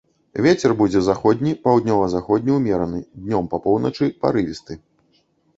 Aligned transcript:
Вецер 0.45 0.71
будзе 0.79 1.01
заходні, 1.09 1.51
паўднёва-заходні 1.67 2.55
ўмераны, 2.57 3.03
днём 3.27 3.43
па 3.53 3.57
поўначы 3.67 4.11
парывісты. 4.25 4.73